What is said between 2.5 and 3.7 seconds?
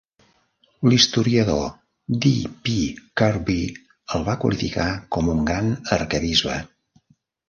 P. Kirby